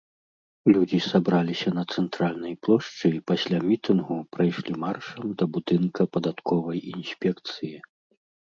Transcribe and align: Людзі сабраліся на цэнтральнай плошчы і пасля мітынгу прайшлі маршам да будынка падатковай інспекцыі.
Людзі 0.75 0.99
сабраліся 1.11 1.73
на 1.77 1.83
цэнтральнай 1.97 2.53
плошчы 2.69 3.07
і 3.19 3.21
пасля 3.33 3.57
мітынгу 3.69 4.17
прайшлі 4.37 4.73
маршам 4.87 5.25
да 5.43 5.51
будынка 5.53 6.01
падатковай 6.19 6.79
інспекцыі. 6.97 7.75